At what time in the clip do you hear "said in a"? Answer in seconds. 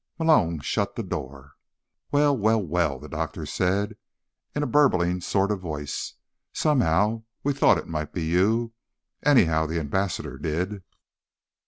3.45-4.65